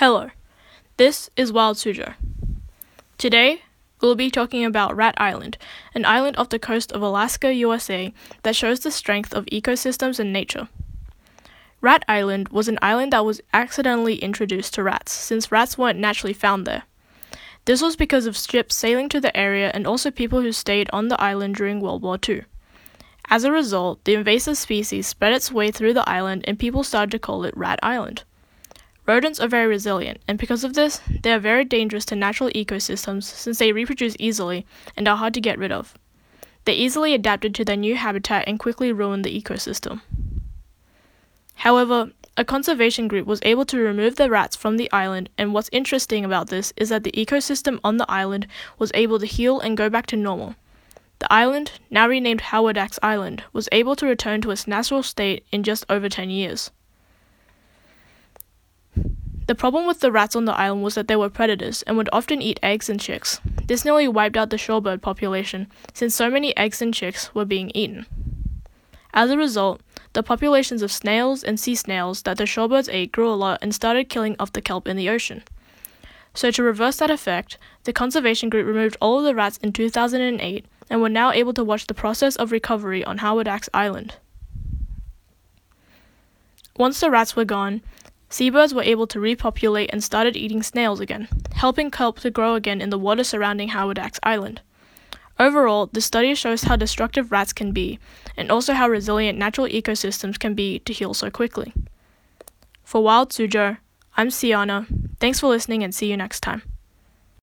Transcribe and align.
Hello, 0.00 0.28
this 0.98 1.30
is 1.38 1.54
Wild 1.54 1.78
Suzhou. 1.78 2.12
Today, 3.16 3.62
we'll 4.02 4.14
be 4.14 4.30
talking 4.30 4.62
about 4.62 4.94
Rat 4.94 5.14
Island, 5.16 5.56
an 5.94 6.04
island 6.04 6.36
off 6.36 6.50
the 6.50 6.58
coast 6.58 6.92
of 6.92 7.00
Alaska, 7.00 7.54
USA, 7.54 8.12
that 8.42 8.54
shows 8.54 8.80
the 8.80 8.90
strength 8.90 9.32
of 9.32 9.46
ecosystems 9.46 10.18
and 10.18 10.34
nature. 10.34 10.68
Rat 11.80 12.04
Island 12.08 12.50
was 12.50 12.68
an 12.68 12.78
island 12.82 13.14
that 13.14 13.24
was 13.24 13.40
accidentally 13.54 14.16
introduced 14.16 14.74
to 14.74 14.82
rats, 14.82 15.12
since 15.12 15.50
rats 15.50 15.78
weren't 15.78 15.98
naturally 15.98 16.34
found 16.34 16.66
there. 16.66 16.82
This 17.64 17.80
was 17.80 17.96
because 17.96 18.26
of 18.26 18.36
ships 18.36 18.74
sailing 18.74 19.08
to 19.08 19.20
the 19.22 19.34
area 19.34 19.70
and 19.72 19.86
also 19.86 20.10
people 20.10 20.42
who 20.42 20.52
stayed 20.52 20.90
on 20.92 21.08
the 21.08 21.18
island 21.18 21.54
during 21.54 21.80
World 21.80 22.02
War 22.02 22.18
II. 22.28 22.42
As 23.30 23.44
a 23.44 23.50
result, 23.50 24.04
the 24.04 24.12
invasive 24.12 24.58
species 24.58 25.06
spread 25.06 25.32
its 25.32 25.50
way 25.50 25.70
through 25.70 25.94
the 25.94 26.06
island 26.06 26.44
and 26.46 26.58
people 26.58 26.84
started 26.84 27.12
to 27.12 27.18
call 27.18 27.44
it 27.44 27.56
Rat 27.56 27.78
Island. 27.82 28.24
Rodents 29.06 29.38
are 29.38 29.46
very 29.46 29.68
resilient, 29.68 30.20
and 30.26 30.36
because 30.36 30.64
of 30.64 30.74
this, 30.74 31.00
they 31.22 31.32
are 31.32 31.38
very 31.38 31.64
dangerous 31.64 32.04
to 32.06 32.16
natural 32.16 32.50
ecosystems 32.50 33.22
since 33.22 33.58
they 33.58 33.70
reproduce 33.70 34.16
easily 34.18 34.66
and 34.96 35.06
are 35.06 35.16
hard 35.16 35.32
to 35.34 35.40
get 35.40 35.58
rid 35.58 35.70
of. 35.70 35.96
They 36.64 36.74
easily 36.74 37.14
adapted 37.14 37.54
to 37.54 37.64
their 37.64 37.76
new 37.76 37.94
habitat 37.94 38.48
and 38.48 38.58
quickly 38.58 38.92
ruined 38.92 39.24
the 39.24 39.40
ecosystem. 39.40 40.00
However, 41.54 42.10
a 42.36 42.44
conservation 42.44 43.06
group 43.06 43.26
was 43.26 43.38
able 43.44 43.64
to 43.66 43.78
remove 43.78 44.16
the 44.16 44.28
rats 44.28 44.56
from 44.56 44.76
the 44.76 44.90
island, 44.90 45.30
and 45.38 45.54
what's 45.54 45.70
interesting 45.72 46.24
about 46.24 46.48
this 46.48 46.72
is 46.76 46.88
that 46.88 47.04
the 47.04 47.12
ecosystem 47.12 47.78
on 47.84 47.98
the 47.98 48.10
island 48.10 48.48
was 48.76 48.90
able 48.94 49.20
to 49.20 49.26
heal 49.26 49.60
and 49.60 49.76
go 49.76 49.88
back 49.88 50.06
to 50.06 50.16
normal. 50.16 50.56
The 51.20 51.32
island, 51.32 51.72
now 51.90 52.08
renamed 52.08 52.42
Hawadax 52.42 52.98
Island, 53.02 53.44
was 53.52 53.68
able 53.70 53.94
to 53.96 54.06
return 54.06 54.42
to 54.42 54.50
its 54.50 54.66
natural 54.66 55.02
state 55.02 55.46
in 55.50 55.62
just 55.62 55.86
over 55.88 56.08
10 56.08 56.28
years. 56.28 56.72
The 59.46 59.54
problem 59.54 59.86
with 59.86 60.00
the 60.00 60.10
rats 60.10 60.34
on 60.34 60.44
the 60.44 60.58
island 60.58 60.82
was 60.82 60.96
that 60.96 61.06
they 61.06 61.14
were 61.14 61.30
predators 61.30 61.82
and 61.82 61.96
would 61.96 62.08
often 62.12 62.42
eat 62.42 62.58
eggs 62.62 62.88
and 62.88 63.00
chicks. 63.00 63.40
This 63.66 63.84
nearly 63.84 64.08
wiped 64.08 64.36
out 64.36 64.50
the 64.50 64.56
shorebird 64.56 65.02
population, 65.02 65.68
since 65.94 66.14
so 66.14 66.28
many 66.28 66.56
eggs 66.56 66.82
and 66.82 66.92
chicks 66.92 67.32
were 67.32 67.44
being 67.44 67.70
eaten. 67.74 68.06
As 69.14 69.30
a 69.30 69.36
result, 69.36 69.80
the 70.14 70.22
populations 70.22 70.82
of 70.82 70.90
snails 70.90 71.44
and 71.44 71.60
sea 71.60 71.76
snails 71.76 72.22
that 72.22 72.38
the 72.38 72.44
shorebirds 72.44 72.92
ate 72.92 73.12
grew 73.12 73.30
a 73.30 73.34
lot 73.34 73.60
and 73.62 73.74
started 73.74 74.08
killing 74.08 74.34
off 74.40 74.52
the 74.52 74.60
kelp 74.60 74.88
in 74.88 74.96
the 74.96 75.08
ocean. 75.08 75.44
So, 76.34 76.50
to 76.50 76.62
reverse 76.62 76.96
that 76.98 77.10
effect, 77.10 77.56
the 77.84 77.92
conservation 77.92 78.50
group 78.50 78.66
removed 78.66 78.96
all 79.00 79.18
of 79.18 79.24
the 79.24 79.34
rats 79.34 79.58
in 79.62 79.72
2008 79.72 80.66
and 80.90 81.00
were 81.00 81.08
now 81.08 81.30
able 81.30 81.54
to 81.54 81.64
watch 81.64 81.86
the 81.86 81.94
process 81.94 82.36
of 82.36 82.52
recovery 82.52 83.04
on 83.04 83.18
Hawadax 83.18 83.68
Island. 83.72 84.16
Once 86.76 87.00
the 87.00 87.10
rats 87.10 87.34
were 87.34 87.46
gone, 87.46 87.80
Seabirds 88.28 88.74
were 88.74 88.82
able 88.82 89.06
to 89.06 89.20
repopulate 89.20 89.90
and 89.92 90.02
started 90.02 90.36
eating 90.36 90.62
snails 90.62 91.00
again, 91.00 91.28
helping 91.54 91.90
kelp 91.90 92.20
to 92.20 92.30
grow 92.30 92.54
again 92.54 92.80
in 92.80 92.90
the 92.90 92.98
water 92.98 93.24
surrounding 93.24 93.70
Hawadax 93.70 94.18
Island. 94.22 94.60
Overall, 95.38 95.86
the 95.86 96.00
study 96.00 96.34
shows 96.34 96.62
how 96.62 96.76
destructive 96.76 97.30
rats 97.30 97.52
can 97.52 97.72
be, 97.72 97.98
and 98.36 98.50
also 98.50 98.72
how 98.72 98.88
resilient 98.88 99.38
natural 99.38 99.68
ecosystems 99.68 100.38
can 100.38 100.54
be 100.54 100.78
to 100.80 100.92
heal 100.92 101.14
so 101.14 101.30
quickly. 101.30 101.72
For 102.82 103.02
Wild 103.02 103.30
Suzhou, 103.30 103.78
I'm 104.16 104.28
Siana. 104.28 104.86
Thanks 105.20 105.40
for 105.40 105.48
listening 105.48 105.84
and 105.84 105.94
see 105.94 106.10
you 106.10 106.16
next 106.16 106.40
time. 106.40 106.62